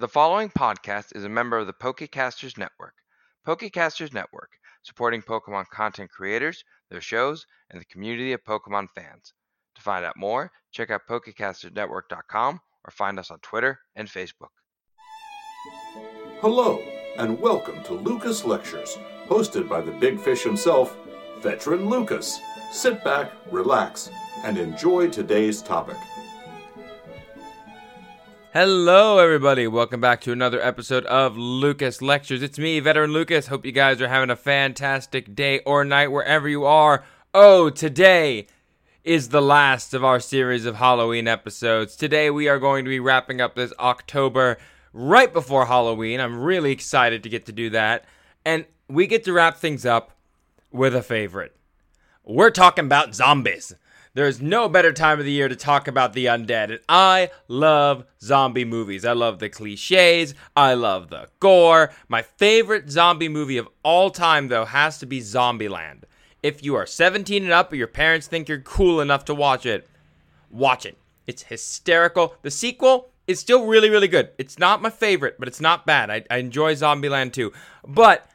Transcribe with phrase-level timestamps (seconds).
[0.00, 2.94] The following podcast is a member of the Pokecasters Network.
[3.46, 4.50] Pokecasters Network,
[4.82, 9.32] supporting Pokemon content creators, their shows, and the community of Pokemon fans.
[9.76, 14.50] To find out more, check out PokecastersNetwork.com or find us on Twitter and Facebook.
[16.40, 16.82] Hello,
[17.16, 18.98] and welcome to Lucas Lectures,
[19.28, 20.96] hosted by the big fish himself,
[21.38, 22.40] Veteran Lucas.
[22.72, 24.10] Sit back, relax,
[24.42, 25.98] and enjoy today's topic.
[28.54, 29.66] Hello, everybody.
[29.66, 32.40] Welcome back to another episode of Lucas Lectures.
[32.40, 33.48] It's me, Veteran Lucas.
[33.48, 37.04] Hope you guys are having a fantastic day or night wherever you are.
[37.34, 38.46] Oh, today
[39.02, 41.96] is the last of our series of Halloween episodes.
[41.96, 44.58] Today we are going to be wrapping up this October
[44.92, 46.20] right before Halloween.
[46.20, 48.04] I'm really excited to get to do that.
[48.44, 50.12] And we get to wrap things up
[50.70, 51.56] with a favorite.
[52.22, 53.74] We're talking about zombies.
[54.14, 56.70] There's no better time of the year to talk about the undead.
[56.70, 59.04] And I love zombie movies.
[59.04, 60.34] I love the cliches.
[60.56, 61.92] I love the gore.
[62.06, 66.04] My favorite zombie movie of all time, though, has to be Zombieland.
[66.44, 69.66] If you are 17 and up or your parents think you're cool enough to watch
[69.66, 69.88] it,
[70.48, 70.96] watch it.
[71.26, 72.36] It's hysterical.
[72.42, 74.30] The sequel is still really, really good.
[74.38, 76.10] It's not my favorite, but it's not bad.
[76.10, 77.52] I, I enjoy Zombieland too.
[77.84, 78.30] But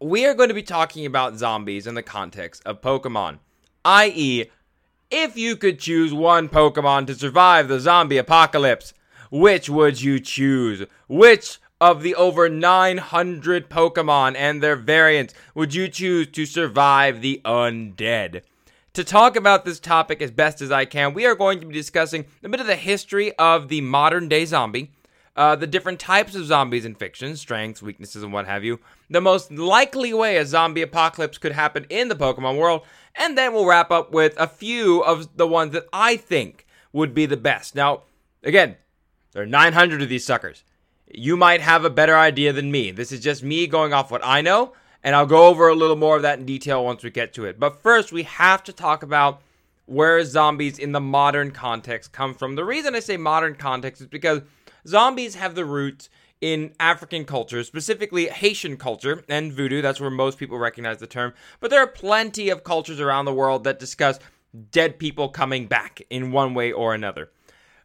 [0.00, 3.38] we are going to be talking about zombies in the context of Pokemon,
[3.84, 4.50] i.e.,
[5.12, 8.94] if you could choose one Pokemon to survive the zombie apocalypse,
[9.30, 10.86] which would you choose?
[11.06, 17.42] Which of the over 900 Pokemon and their variants would you choose to survive the
[17.44, 18.40] undead?
[18.94, 21.74] To talk about this topic as best as I can, we are going to be
[21.74, 24.92] discussing a bit of the history of the modern day zombie,
[25.36, 28.80] uh, the different types of zombies in fiction, strengths, weaknesses, and what have you,
[29.12, 32.82] the most likely way a zombie apocalypse could happen in the Pokemon world,
[33.14, 37.14] and then we'll wrap up with a few of the ones that I think would
[37.14, 37.74] be the best.
[37.74, 38.02] Now,
[38.42, 38.76] again,
[39.32, 40.64] there are 900 of these suckers.
[41.06, 42.90] You might have a better idea than me.
[42.90, 45.96] This is just me going off what I know, and I'll go over a little
[45.96, 47.60] more of that in detail once we get to it.
[47.60, 49.42] But first, we have to talk about
[49.86, 52.54] where zombies in the modern context come from.
[52.54, 54.40] The reason I say modern context is because
[54.86, 56.08] zombies have the roots
[56.42, 59.80] in African culture, specifically Haitian culture and voodoo.
[59.80, 61.32] That's where most people recognize the term.
[61.60, 64.18] But there are plenty of cultures around the world that discuss
[64.70, 67.30] dead people coming back in one way or another.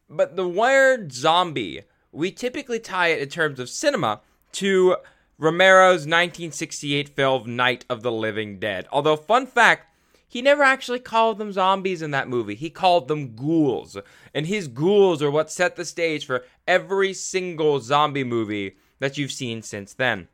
[0.10, 4.22] But the word zombie, we typically tie it in terms of cinema
[4.54, 4.98] to
[5.38, 8.88] Romero's 1968 film Night of the Living Dead.
[8.92, 9.87] Although, fun fact,
[10.28, 12.56] he never actually called them zombies in that movie.
[12.56, 13.98] He called them ghouls.
[14.34, 19.32] And his ghouls are what set the stage for every single zombie movie that you've
[19.32, 20.28] seen since then.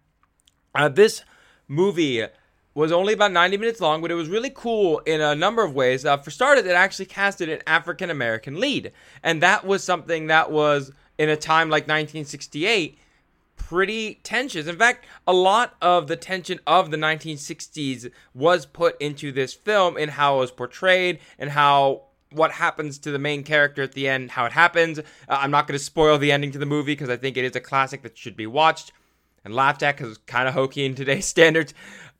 [0.73, 1.23] Uh, this
[1.67, 2.25] movie
[2.73, 5.75] was only about 90 minutes long, but it was really cool in a number of
[5.75, 6.05] ways.
[6.05, 8.91] Uh, for starters, it actually casted an African American lead.
[9.21, 12.97] And that was something that was, in a time like 1968,
[13.67, 14.67] pretty tensions.
[14.67, 19.97] In fact, a lot of the tension of the 1960s was put into this film
[19.97, 24.07] in how it was portrayed and how what happens to the main character at the
[24.07, 24.99] end, how it happens.
[24.99, 27.45] Uh, I'm not going to spoil the ending to the movie because I think it
[27.45, 28.91] is a classic that should be watched
[29.45, 31.73] and laughed at because it's kind of hokey in today's standards.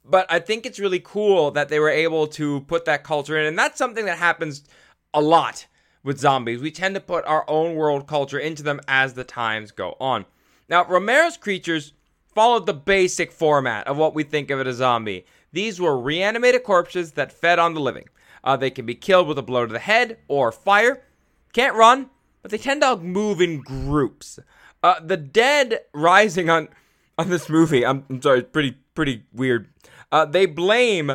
[0.06, 3.46] But I think it's really cool that they were able to put that culture in,
[3.46, 4.64] and that's something that happens
[5.14, 5.66] a lot
[6.04, 6.62] with zombies.
[6.62, 10.26] We tend to put our own world culture into them as the times go on.
[10.74, 11.94] Now, Romero's creatures
[12.34, 15.28] followed the basic format of what we think of as a zombie.
[15.52, 18.10] These were reanimated corpses that fed on the living.
[18.44, 21.04] Uh, they can be killed with a blow to the head or fire.
[21.54, 22.10] Can't run,
[22.42, 24.40] but they tend to move in groups.
[24.82, 26.70] Uh, the dead rising on
[27.20, 29.70] on this movie, I'm, I'm sorry, pretty pretty weird.
[30.12, 31.12] Uh, they blame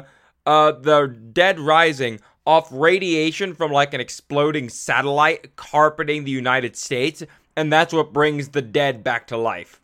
[0.46, 7.24] uh, the dead rising off radiation from like an exploding satellite carpeting the United States
[7.58, 9.80] and that's what brings the dead back to life.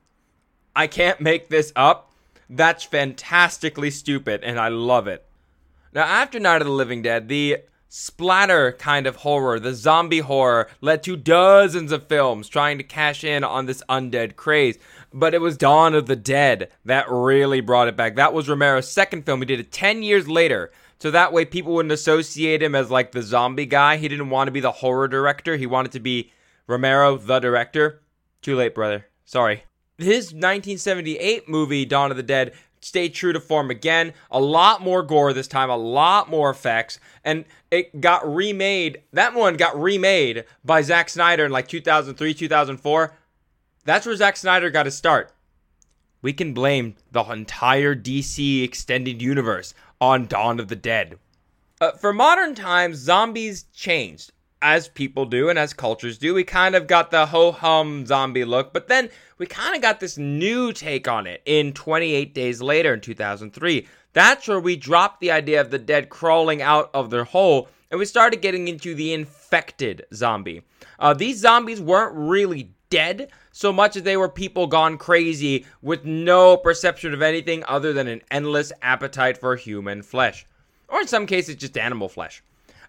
[0.77, 2.13] I can't make this up.
[2.49, 5.27] That's fantastically stupid, and I love it.
[5.93, 7.59] Now, after Night of the Living Dead, the
[7.89, 13.25] splatter kind of horror, the zombie horror, led to dozens of films trying to cash
[13.25, 14.79] in on this undead craze.
[15.13, 18.15] But it was Dawn of the Dead that really brought it back.
[18.15, 19.41] That was Romero's second film.
[19.41, 20.71] He did it 10 years later.
[21.01, 23.97] So that way people wouldn't associate him as like the zombie guy.
[23.97, 25.57] He didn't want to be the horror director.
[25.57, 26.31] He wanted to be
[26.67, 28.03] Romero, the director.
[28.43, 29.07] Too late, brother.
[29.25, 29.65] Sorry.
[29.99, 34.13] His 1978 movie, Dawn of the Dead, stayed true to form again.
[34.31, 39.03] A lot more gore this time, a lot more effects, and it got remade.
[39.13, 43.17] That one got remade by Zack Snyder in like 2003, 2004.
[43.85, 45.33] That's where Zack Snyder got his start.
[46.23, 51.19] We can blame the entire DC extended universe on Dawn of the Dead.
[51.81, 54.33] Uh, for modern times, zombies changed.
[54.65, 58.47] As people do and as cultures do, we kind of got the ho hum zombie
[58.47, 62.63] look, but then we kind of got this new take on it in 28 Days
[62.63, 63.87] Later in 2003.
[64.15, 67.99] That's where we dropped the idea of the dead crawling out of their hole and
[67.99, 70.63] we started getting into the infected zombie.
[70.99, 76.07] Uh, these zombies weren't really dead so much as they were people gone crazy with
[76.07, 80.47] no perception of anything other than an endless appetite for human flesh,
[80.89, 82.43] or in some cases, just animal flesh.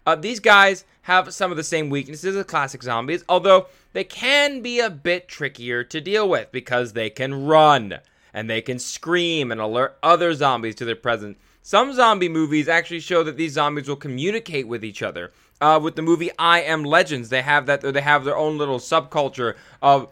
[0.06, 4.62] Uh, these guys have some of the same weaknesses as classic zombies, although they can
[4.62, 8.00] be a bit trickier to deal with because they can run
[8.34, 11.38] and they can scream and alert other zombies to their presence.
[11.62, 15.32] Some zombie movies actually show that these zombies will communicate with each other.
[15.62, 17.82] Uh, with the movie I Am Legends, they have that.
[17.82, 20.10] They have their own little subculture of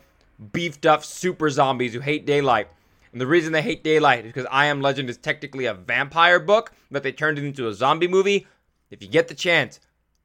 [0.51, 2.69] beefed up super zombies who hate daylight.
[3.12, 6.40] And the reason they hate daylight is because I Am Legend is technically a vampire
[6.40, 8.48] book, but they turned it into a zombie movie.
[8.94, 9.80] If you get the chance,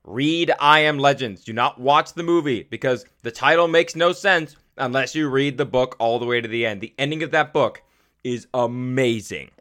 [0.05, 1.43] read I Am Legends.
[1.43, 5.65] Do not watch the movie because the title makes no sense unless you read the
[5.65, 6.82] book all the way to the end.
[6.82, 7.81] The ending of that book
[8.23, 9.53] is amazing.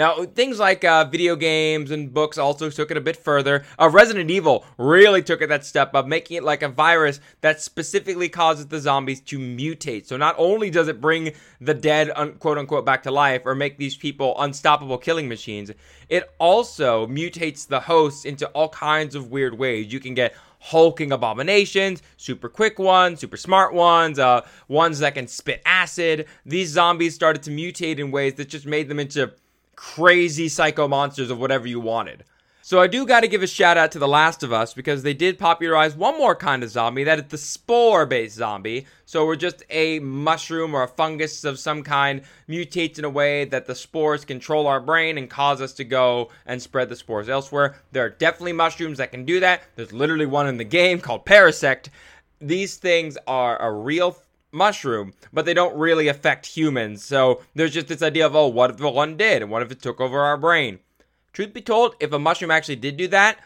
[0.00, 3.66] Now, things like uh, video games and books also took it a bit further.
[3.78, 7.60] Uh, Resident Evil really took it that step up, making it like a virus that
[7.60, 10.06] specifically causes the zombies to mutate.
[10.06, 13.76] So not only does it bring the dead, quote unquote, back to life or make
[13.76, 15.70] these people unstoppable killing machines,
[16.08, 19.92] it also mutates the hosts into all kinds of weird ways.
[19.92, 25.26] You can get hulking abominations, super quick ones, super smart ones, uh, ones that can
[25.26, 26.24] spit acid.
[26.46, 29.34] These zombies started to mutate in ways that just made them into
[29.80, 32.22] crazy psycho monsters of whatever you wanted.
[32.60, 35.02] So I do got to give a shout out to The Last of Us because
[35.02, 38.86] they did popularize one more kind of zombie that is the spore-based zombie.
[39.06, 43.46] So we're just a mushroom or a fungus of some kind mutates in a way
[43.46, 47.30] that the spores control our brain and cause us to go and spread the spores
[47.30, 47.76] elsewhere.
[47.90, 49.62] There are definitely mushrooms that can do that.
[49.76, 51.88] There's literally one in the game called Parasect.
[52.38, 54.14] These things are a real
[54.52, 57.04] mushroom, but they don't really affect humans.
[57.04, 59.42] So there's just this idea of, oh, what if the one did?
[59.42, 60.80] And what if it took over our brain?
[61.32, 63.38] Truth be told, if a mushroom actually did do that,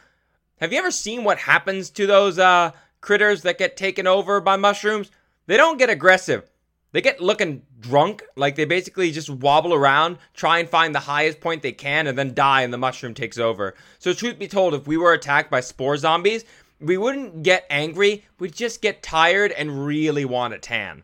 [0.61, 4.57] have you ever seen what happens to those uh, critters that get taken over by
[4.57, 5.11] mushrooms?
[5.47, 6.51] They don't get aggressive.
[6.93, 11.41] They get looking drunk, like they basically just wobble around, try and find the highest
[11.41, 13.75] point they can, and then die, and the mushroom takes over.
[13.99, 16.45] So, truth be told, if we were attacked by spore zombies,
[16.85, 21.03] we wouldn't get angry, we'd just get tired and really want a tan.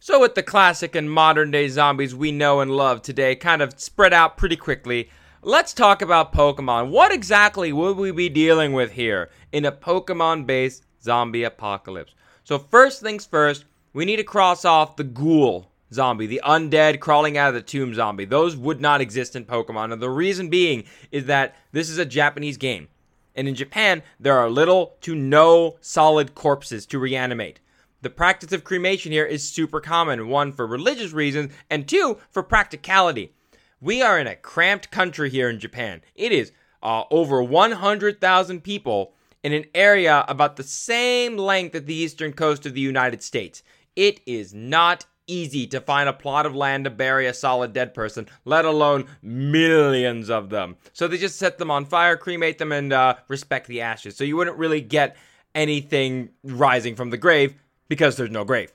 [0.00, 3.78] So, with the classic and modern day zombies we know and love today kind of
[3.80, 5.08] spread out pretty quickly,
[5.40, 6.90] let's talk about Pokemon.
[6.90, 12.14] What exactly would we be dealing with here in a Pokemon based zombie apocalypse?
[12.42, 13.64] So, first things first,
[13.94, 17.94] we need to cross off the ghoul zombie, the undead crawling out of the tomb
[17.94, 18.24] zombie.
[18.24, 19.92] Those would not exist in Pokemon.
[19.92, 22.88] And the reason being is that this is a Japanese game.
[23.34, 27.60] And in Japan, there are little to no solid corpses to reanimate.
[28.02, 32.42] The practice of cremation here is super common, one for religious reasons, and two for
[32.42, 33.32] practicality.
[33.80, 36.02] We are in a cramped country here in Japan.
[36.14, 36.52] It is
[36.82, 42.66] uh, over 100,000 people in an area about the same length as the eastern coast
[42.66, 43.62] of the United States.
[43.96, 47.94] It is not easy to find a plot of land to bury a solid dead
[47.94, 50.76] person, let alone millions of them.
[50.92, 54.16] So they just set them on fire, cremate them, and uh, respect the ashes.
[54.16, 55.16] So you wouldn't really get
[55.54, 57.54] anything rising from the grave
[57.88, 58.72] because there's no grave.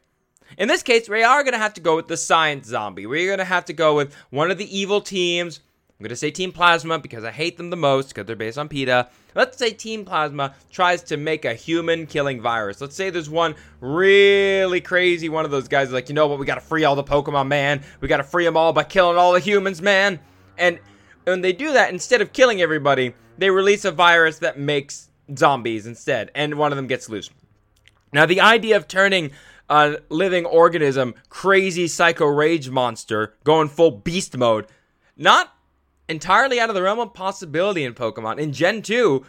[0.57, 3.05] In this case, we are going to have to go with the science zombie.
[3.05, 5.59] We're going to have to go with one of the evil teams
[5.99, 8.57] I'm going to say Team Plasma because I hate them the most because they're based
[8.57, 9.09] on PETA.
[9.35, 12.79] Let's say Team Plasma tries to make a human killing virus.
[12.79, 16.45] Let's say there's one really crazy one of those guys like, you know what, we
[16.45, 17.83] got to free all the Pokemon, man.
[17.99, 20.21] We got to free them all by killing all the humans, man.
[20.57, 20.79] And
[21.25, 25.85] when they do that, instead of killing everybody, they release a virus that makes zombies
[25.85, 27.29] instead, and one of them gets loose.
[28.13, 29.31] Now, the idea of turning
[29.69, 34.65] a living organism, crazy psycho rage monster, going full beast mode,
[35.17, 35.53] not
[36.09, 38.39] entirely out of the realm of possibility in Pokemon.
[38.39, 39.25] In Gen 2,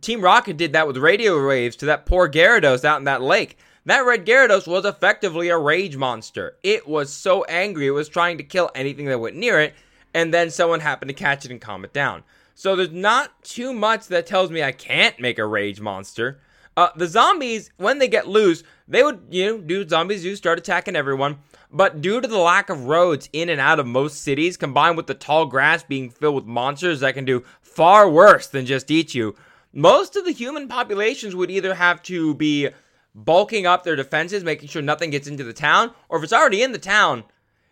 [0.00, 3.58] Team Rocket did that with radio waves to that poor Gyarados out in that lake.
[3.84, 6.56] That red Gyarados was effectively a rage monster.
[6.62, 9.74] It was so angry, it was trying to kill anything that went near it,
[10.14, 12.22] and then someone happened to catch it and calm it down.
[12.54, 16.38] So there's not too much that tells me I can't make a rage monster.
[16.76, 20.58] Uh, the zombies, when they get loose, they would, you know, do zombies do start
[20.58, 21.38] attacking everyone.
[21.74, 25.06] But due to the lack of roads in and out of most cities, combined with
[25.06, 29.14] the tall grass being filled with monsters that can do far worse than just eat
[29.14, 29.34] you,
[29.72, 32.68] most of the human populations would either have to be
[33.14, 36.62] bulking up their defenses, making sure nothing gets into the town, or if it's already
[36.62, 37.24] in the town,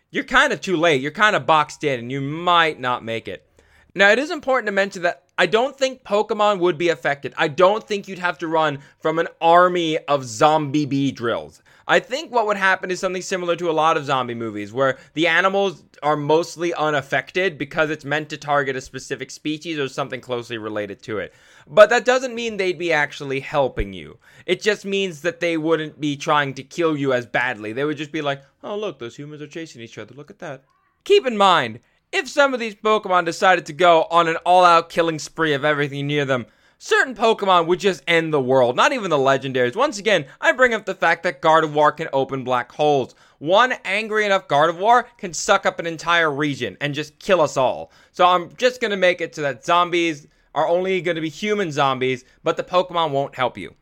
[0.09, 1.01] you're kind of too late.
[1.01, 3.47] You're kind of boxed in and you might not make it.
[3.93, 7.33] Now, it is important to mention that I don't think Pokemon would be affected.
[7.37, 11.61] I don't think you'd have to run from an army of zombie Beedrills.
[11.87, 14.97] I think what would happen is something similar to a lot of zombie movies where
[15.13, 20.21] the animals are mostly unaffected because it's meant to target a specific species or something
[20.21, 21.33] closely related to it.
[21.67, 24.17] But that doesn't mean they'd be actually helping you.
[24.45, 27.73] It just means that they wouldn't be trying to kill you as badly.
[27.73, 30.13] They would just be like, oh, look, those humans are chasing each other.
[30.15, 30.63] Look at that.
[31.03, 31.79] Keep in mind,
[32.11, 35.65] if some of these Pokemon decided to go on an all out killing spree of
[35.65, 36.45] everything near them,
[36.83, 39.75] certain Pokemon would just end the world, not even the legendaries.
[39.75, 43.13] Once again, I bring up the fact that Gardevoir can open black holes.
[43.37, 47.91] One angry enough Gardevoir can suck up an entire region and just kill us all.
[48.11, 52.25] So I'm just gonna make it so that zombies are only gonna be human zombies,
[52.43, 53.75] but the Pokemon won't help you.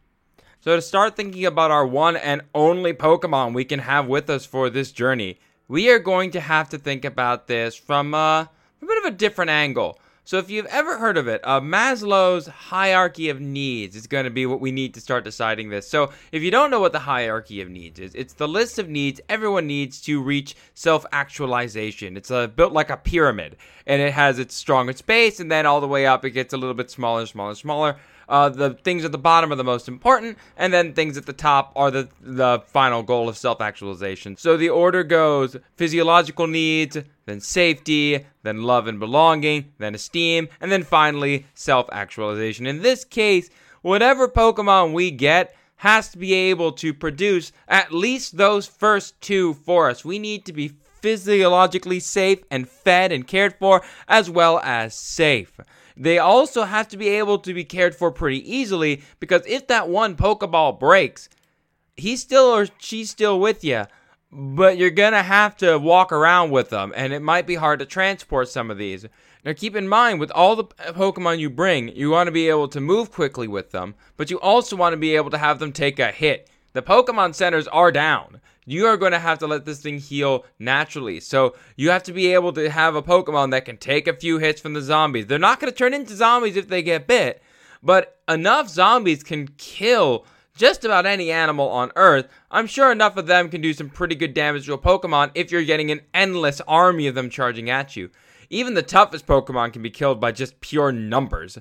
[0.60, 4.46] So to start thinking about our one and only Pokemon we can have with us
[4.46, 5.39] for this journey,
[5.70, 8.50] we are going to have to think about this from uh, a
[8.82, 9.98] bit of a different angle.
[10.29, 14.29] So, if you've ever heard of it, uh, Maslow's hierarchy of needs is going to
[14.29, 15.89] be what we need to start deciding this.
[15.89, 18.88] So, if you don't know what the hierarchy of needs is, it's the list of
[18.88, 22.15] needs everyone needs to reach self actualization.
[22.15, 23.57] It's uh, built like a pyramid,
[23.88, 26.57] and it has its strongest base, and then all the way up, it gets a
[26.57, 27.98] little bit smaller, smaller, smaller
[28.29, 31.33] uh, the things at the bottom are the most important, and then things at the
[31.33, 34.38] top are the the final goal of self-actualization.
[34.38, 36.98] So the order goes: physiological needs,
[37.29, 42.65] then safety, then love and belonging, then esteem, and then finally self-actualization.
[42.65, 43.50] In this case,
[43.81, 49.53] whatever Pokemon we get has to be able to produce at least those first two
[49.53, 50.03] for us.
[50.03, 55.57] We need to be physiologically safe and fed and cared for, as well as safe.
[55.95, 59.89] They also have to be able to be cared for pretty easily because if that
[59.89, 61.29] one Pokeball breaks,
[61.95, 63.86] he's still or she's still with you,
[64.31, 67.86] but you're gonna have to walk around with them, and it might be hard to
[67.86, 69.05] transport some of these.
[69.45, 72.67] Now, keep in mind, with all the Pokemon you bring, you want to be able
[72.67, 75.71] to move quickly with them, but you also want to be able to have them
[75.71, 76.50] take a hit.
[76.74, 80.45] The Pokemon centers are down you are going to have to let this thing heal
[80.59, 81.19] naturally.
[81.19, 84.38] So you have to be able to have a Pokemon that can take a few
[84.38, 85.25] hits from the zombies.
[85.25, 87.41] They're not going to turn into zombies if they get bit,
[87.81, 90.25] but enough zombies can kill
[90.59, 92.27] just about any animal on Earth.
[92.51, 95.51] I'm sure enough of them can do some pretty good damage to a Pokemon if
[95.51, 98.11] you're getting an endless army of them charging at you.
[98.49, 101.57] Even the toughest Pokemon can be killed by just pure numbers.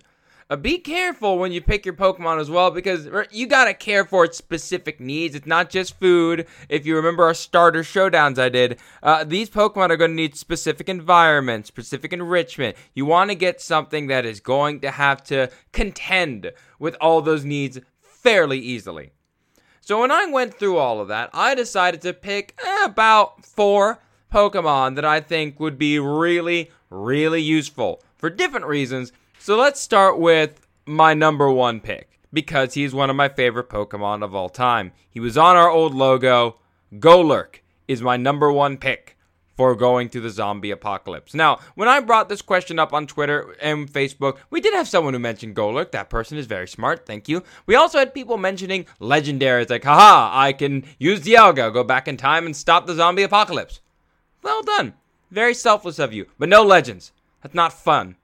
[0.51, 4.25] Uh, be careful when you pick your Pokemon as well because you gotta care for
[4.25, 5.37] its specific needs.
[5.37, 6.47] It's not just food.
[6.69, 10.89] If you remember our starter showdowns I did, uh, these Pokemon are gonna need specific
[10.89, 12.77] environment, specific enrichment.
[12.95, 16.51] You wanna get something that is going to have to contend
[16.81, 17.79] with all those needs
[18.23, 19.13] fairly easily.
[19.81, 23.99] So when I went through all of that, I decided to pick eh, about four
[24.33, 30.19] Pokemon that I think would be really, really useful for different reasons so let's start
[30.19, 34.93] with my number one pick because he's one of my favorite Pokemon of all time.
[35.09, 36.57] He was on our old logo.
[36.95, 39.17] Golurk is my number one pick
[39.59, 41.35] for going through the zombie apocalypse.
[41.35, 45.15] Now, when I brought this question up on Twitter and Facebook, we did have someone
[45.15, 45.91] who mentioned Golurk.
[45.91, 47.43] That person is very smart, thank you.
[47.67, 52.17] We also had people mentioning legendaries like, haha, I can use Dialga, go back in
[52.17, 53.81] time and stop the zombie apocalypse.
[54.43, 54.95] Well done.
[55.33, 57.11] Very selfless of you, but no legends.
[57.43, 58.15] That's not fun.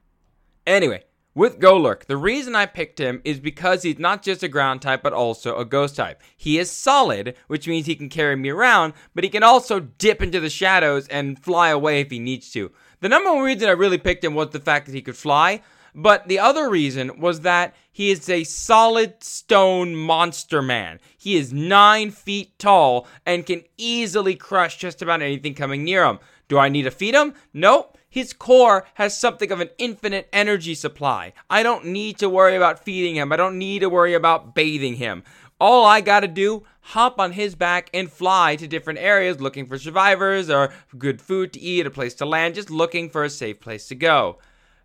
[0.69, 1.03] Anyway,
[1.35, 5.03] with Golurk, the reason I picked him is because he's not just a ground type,
[5.03, 6.23] but also a ghost type.
[6.37, 10.23] He is solid, which means he can carry me around, but he can also dip
[10.23, 12.71] into the shadows and fly away if he needs to.
[13.01, 15.61] The number one reason I really picked him was the fact that he could fly,
[15.95, 20.99] but the other reason was that he is a solid stone monster man.
[21.17, 26.19] He is nine feet tall and can easily crush just about anything coming near him.
[26.49, 27.35] Do I need to feed him?
[27.53, 27.99] Nope.
[28.15, 31.33] His core has something of an infinite energy supply.
[31.51, 33.33] I don't need to worry about feeding him.
[33.33, 35.25] I don't need to worry about bathing him.
[35.61, 39.81] All I gotta do, hop on his back and fly to different areas looking for
[39.81, 43.59] survivors or good food to eat, a place to land, just looking for a safe
[43.59, 44.39] place to go.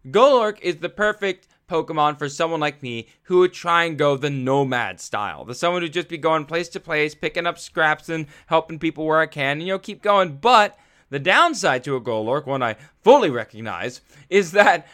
[0.07, 4.31] Golurk is the perfect Pokemon for someone like me who would try and go the
[4.31, 5.45] nomad style.
[5.45, 9.05] The someone who'd just be going place to place, picking up scraps and helping people
[9.05, 10.37] where I can, and you know, keep going.
[10.37, 10.75] But
[11.09, 14.87] the downside to a Golurk, one I fully recognize, is that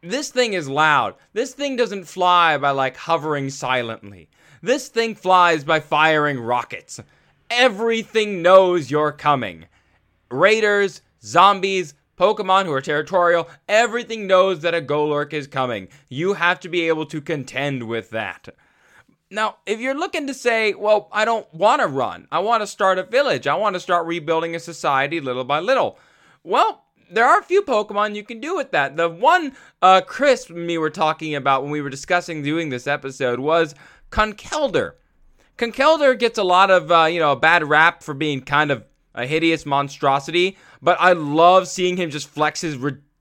[0.00, 1.14] this thing is loud.
[1.32, 4.28] This thing doesn't fly by like hovering silently.
[4.62, 7.00] This thing flies by firing rockets.
[7.50, 9.66] Everything knows you're coming.
[10.30, 15.88] Raiders, zombies, Pokemon who are territorial, everything knows that a Golurk is coming.
[16.08, 18.48] You have to be able to contend with that.
[19.30, 22.66] Now, if you're looking to say, well, I don't want to run, I want to
[22.66, 25.98] start a village, I want to start rebuilding a society little by little,
[26.42, 28.96] well, there are a few Pokemon you can do with that.
[28.96, 32.86] The one uh, Chris and me were talking about when we were discussing doing this
[32.86, 33.74] episode was
[34.10, 34.92] Conkeldurr.
[35.56, 38.84] Conkeldurr gets a lot of uh, you know a bad rap for being kind of
[39.14, 42.76] a hideous monstrosity, but I love seeing him just flex his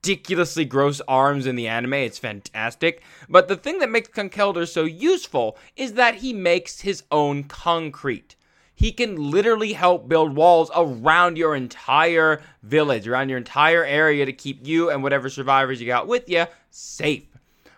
[0.08, 1.96] ridiculously gross arms in the anime.
[1.96, 3.04] It's fantastic.
[3.28, 8.38] But the thing that makes Conkeldurr so useful is that he makes his own concrete.
[8.74, 14.32] He can literally help build walls around your entire village, around your entire area to
[14.32, 17.28] keep you and whatever survivors you got with you safe.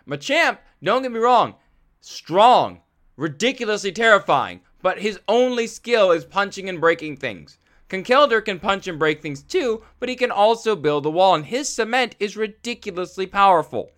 [0.06, 1.56] Machamp, don't get me wrong,
[2.00, 2.80] strong,
[3.16, 7.58] ridiculously terrifying, but his only skill is punching and breaking things.
[7.90, 11.44] Conkeldurr can punch and break things too, but he can also build a wall, and
[11.44, 13.90] his cement is ridiculously powerful.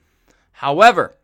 [0.53, 1.15] However,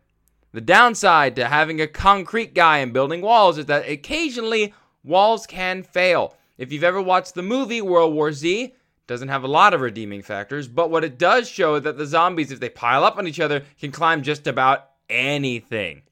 [0.53, 4.73] the downside to having a concrete guy and building walls is that occasionally
[5.03, 6.35] walls can fail.
[6.59, 8.75] If you've ever watched the movie World War Z,
[9.07, 12.05] doesn't have a lot of redeeming factors, but what it does show is that the
[12.05, 16.03] zombies, if they pile up on each other, can climb just about anything.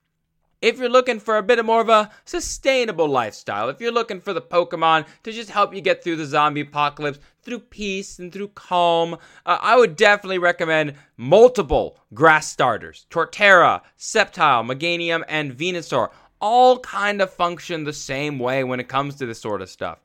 [0.67, 4.19] If you're looking for a bit of more of a sustainable lifestyle, if you're looking
[4.19, 8.33] for the Pokemon to just help you get through the zombie apocalypse through peace and
[8.33, 9.13] through calm,
[9.45, 13.05] uh, I would definitely recommend multiple grass starters.
[13.09, 16.09] Torterra, Sceptile, Meganium, and Venusaur
[16.41, 19.99] all kind of function the same way when it comes to this sort of stuff.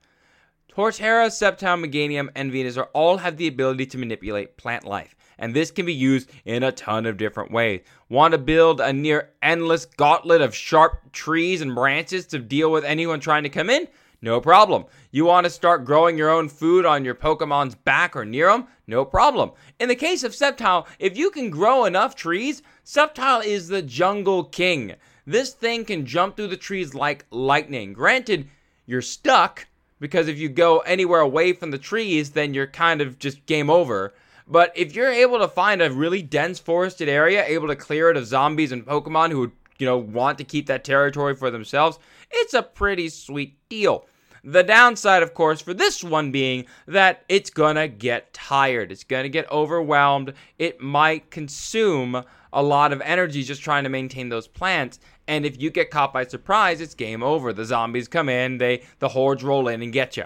[0.72, 5.70] Torterra, Sceptile, Meganium, and Venusaur all have the ability to manipulate plant life and this
[5.70, 7.80] can be used in a ton of different ways.
[8.08, 12.84] Want to build a near endless gauntlet of sharp trees and branches to deal with
[12.84, 13.88] anyone trying to come in?
[14.24, 14.84] No problem.
[15.10, 18.68] You want to start growing your own food on your Pokemon's back or near them?
[18.86, 19.50] No problem.
[19.80, 24.44] In the case of Sceptile, if you can grow enough trees, Sceptile is the jungle
[24.44, 24.94] king.
[25.26, 27.92] This thing can jump through the trees like lightning.
[27.92, 28.48] Granted,
[28.86, 29.66] you're stuck
[29.98, 33.70] because if you go anywhere away from the trees, then you're kind of just game
[33.70, 34.14] over.
[34.46, 38.16] But if you're able to find a really dense forested area, able to clear it
[38.16, 41.98] of zombies and Pokemon who, you know, want to keep that territory for themselves,
[42.30, 44.06] it's a pretty sweet deal.
[44.44, 48.90] The downside, of course, for this one being that it's gonna get tired.
[48.90, 50.34] It's gonna get overwhelmed.
[50.58, 54.98] It might consume a lot of energy just trying to maintain those plants.
[55.28, 57.52] And if you get caught by surprise, it's game over.
[57.52, 60.24] The zombies come in, they the hordes roll in and get you.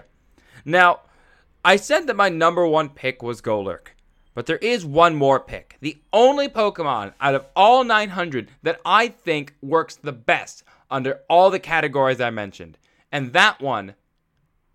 [0.65, 1.01] Now,
[1.63, 3.89] I said that my number one pick was Golurk.
[4.37, 5.77] But there is one more pick.
[5.81, 11.49] The only Pokemon out of all 900 that I think works the best under all
[11.49, 12.77] the categories I mentioned.
[13.11, 13.95] And that one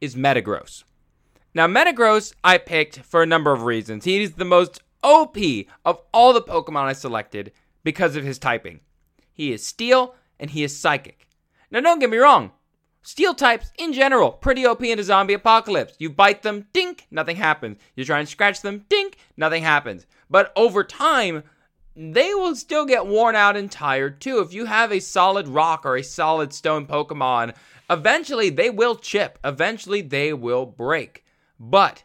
[0.01, 0.83] is Metagross.
[1.55, 4.05] Now, Metagross I picked for a number of reasons.
[4.05, 5.37] He is the most OP
[5.85, 7.53] of all the Pokemon I selected
[7.85, 8.81] because of his typing.
[9.33, 11.29] He is Steel and he is Psychic.
[11.70, 12.51] Now, don't get me wrong,
[13.04, 15.94] Steel types, in general, pretty OP in a zombie apocalypse.
[15.98, 17.78] You bite them, dink, nothing happens.
[17.96, 20.06] You try and scratch them, dink, nothing happens.
[20.30, 21.42] But over time,
[21.96, 24.38] they will still get worn out and tired too.
[24.38, 27.56] If you have a solid rock or a solid stone Pokemon,
[27.90, 29.36] eventually they will chip.
[29.42, 31.24] Eventually they will break.
[31.58, 32.04] But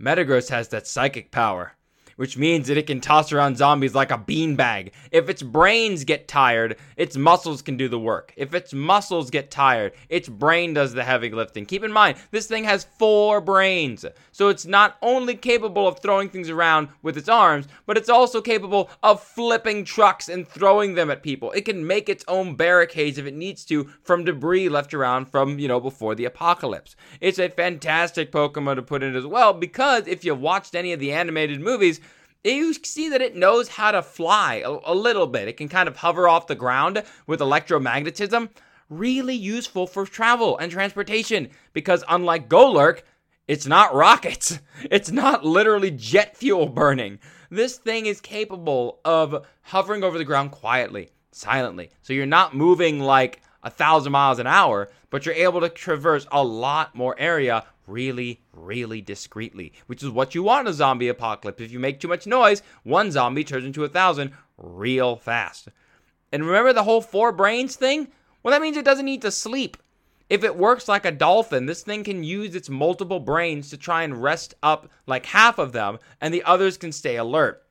[0.00, 1.76] Metagross has that psychic power
[2.20, 4.90] which means that it can toss around zombies like a beanbag.
[5.10, 8.34] If its brains get tired, its muscles can do the work.
[8.36, 11.64] If its muscles get tired, its brain does the heavy lifting.
[11.64, 14.04] Keep in mind, this thing has four brains.
[14.32, 18.42] So it's not only capable of throwing things around with its arms, but it's also
[18.42, 21.52] capable of flipping trucks and throwing them at people.
[21.52, 25.58] It can make its own barricades if it needs to from debris left around from,
[25.58, 26.96] you know, before the apocalypse.
[27.18, 31.00] It's a fantastic Pokemon to put in as well because if you've watched any of
[31.00, 31.98] the animated movies,
[32.44, 35.48] you see that it knows how to fly a, a, little bit.
[35.48, 38.50] It can kind of hover off the ground with electromagnetism.
[38.88, 43.02] Really useful for travel and transportation because, unlike Golurk,
[43.46, 44.58] it's not rockets.
[44.90, 47.18] It's not literally jet fuel burning.
[47.50, 51.90] This thing is capable of hovering over the ground quietly, silently.
[52.00, 56.26] So you're not moving like a thousand miles an hour, but you're able to traverse
[56.30, 61.08] a lot more area really, really discreetly, which is what you want in a zombie
[61.08, 61.60] apocalypse.
[61.60, 65.68] If you make too much noise, one zombie turns into a thousand real fast.
[66.32, 68.08] And remember the whole four brains thing?
[68.42, 69.76] Well, that means it doesn't need to sleep.
[70.28, 74.04] If it works like a dolphin, this thing can use its multiple brains to try
[74.04, 77.66] and rest up like half of them, and the others can stay alert.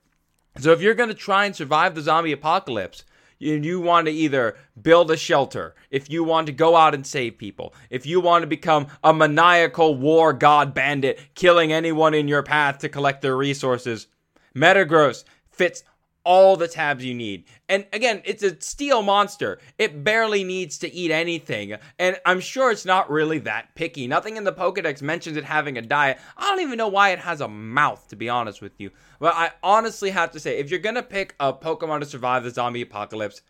[0.60, 3.06] So if you're going to try and survive the zombie apocalypse,
[3.42, 7.06] and you want to either build a shelter, if you want to go out and
[7.06, 12.28] save people, if you want to become a maniacal war god bandit, killing anyone in
[12.28, 14.08] your path to collect their resources,
[14.56, 15.84] Metagross fits
[16.24, 17.46] all the tabs you need.
[17.68, 19.60] And again, it's a steel monster.
[19.78, 21.76] It barely needs to eat anything.
[21.98, 24.08] And I'm sure it's not really that picky.
[24.08, 26.20] Nothing in the Pokedex mentions it having a diet.
[26.38, 28.92] I don't even know why it has a mouth, to be honest with you.
[29.20, 32.52] But I honestly have to say, if you're to pick a Pokemon to survive the
[32.52, 33.42] zombie apocalypse,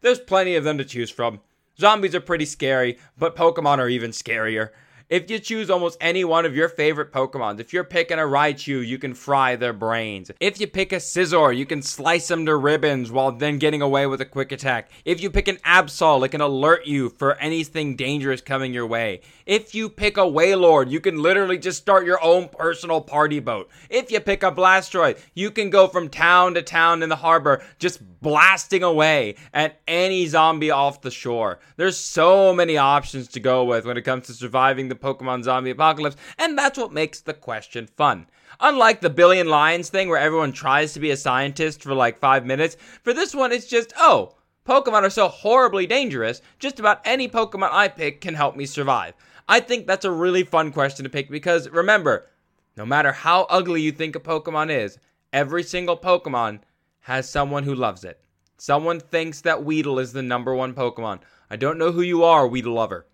[0.00, 1.40] there's plenty of them to choose from.
[1.78, 4.70] Zombies are pretty scary, but Pokemon are even scarier.
[5.14, 8.84] If you choose almost any one of your favorite Pokemons, if you're picking a Raichu,
[8.84, 10.32] you can fry their brains.
[10.40, 14.08] If you pick a Scizor, you can slice them to ribbons while then getting away
[14.08, 14.90] with a quick attack.
[15.04, 19.20] If you pick an Absol, it can alert you for anything dangerous coming your way.
[19.46, 23.70] If you pick a Wailord, you can literally just start your own personal party boat.
[23.90, 27.62] If you pick a Blastoise, you can go from town to town in the harbor
[27.78, 31.60] just blasting away at any zombie off the shore.
[31.76, 35.70] There's so many options to go with when it comes to surviving the Pokemon zombie
[35.70, 38.26] apocalypse, and that's what makes the question fun.
[38.60, 42.46] Unlike the Billion Lions thing where everyone tries to be a scientist for like five
[42.46, 44.36] minutes, for this one it's just, oh,
[44.66, 49.12] Pokemon are so horribly dangerous, just about any Pokemon I pick can help me survive.
[49.46, 52.30] I think that's a really fun question to pick because remember,
[52.76, 54.98] no matter how ugly you think a Pokemon is,
[55.34, 56.60] every single Pokemon
[57.00, 58.20] has someone who loves it.
[58.56, 61.20] Someone thinks that Weedle is the number one Pokemon.
[61.50, 63.06] I don't know who you are, Weedle lover,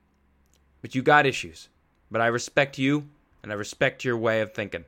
[0.82, 1.68] but you got issues.
[2.10, 3.08] But I respect you
[3.42, 4.84] and I respect your way of thinking.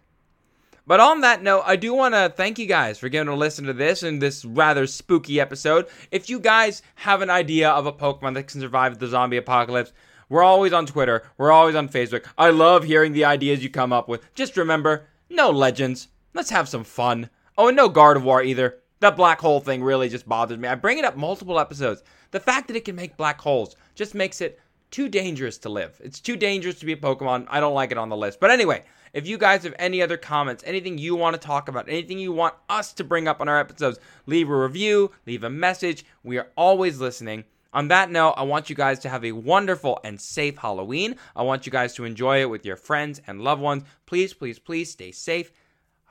[0.87, 3.67] But on that note, I do want to thank you guys for getting to listen
[3.67, 5.87] to this in this rather spooky episode.
[6.11, 9.93] If you guys have an idea of a Pokemon that can survive the zombie apocalypse,
[10.29, 11.23] we're always on Twitter.
[11.39, 12.27] We're always on Facebook.
[12.37, 14.35] I love hearing the ideas you come up with.
[14.35, 16.09] Just remember, no legends.
[16.35, 17.31] Let's have some fun.
[17.57, 18.79] Oh, and no Gardevoir either.
[19.01, 20.69] That black hole thing really just bothers me.
[20.69, 22.03] I bring it up multiple episodes.
[22.33, 24.59] The fact that it can make black holes just makes it
[24.93, 26.01] too dangerous to live.
[26.05, 27.47] It's too dangerous to be a Pokemon.
[27.49, 28.39] I don't like it on the list.
[28.39, 31.89] But anyway, if you guys have any other comments, anything you want to talk about,
[31.89, 35.51] anything you want us to bring up on our episodes, leave a review, leave a
[35.51, 36.05] message.
[36.23, 37.45] We are always listening.
[37.75, 41.17] On that note, I want you guys to have a wonderful and safe Halloween.
[41.35, 43.85] I want you guys to enjoy it with your friends and loved ones.
[44.05, 45.51] Please, please, please stay safe.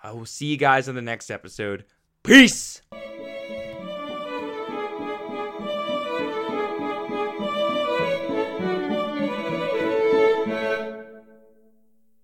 [0.04, 1.86] I will see you guys in the next episode.
[2.24, 2.82] Peace!